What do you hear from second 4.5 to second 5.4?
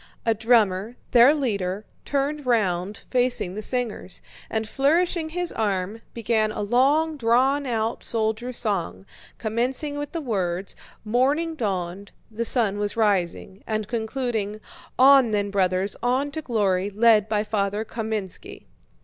flourishing